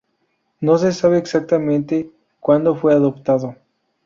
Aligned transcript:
No 0.61 0.79
se 0.79 0.93
sabe 0.93 1.19
exactamente 1.19 2.09
cuando 2.39 2.73
fue 2.75 2.91
adoptado. 2.95 3.55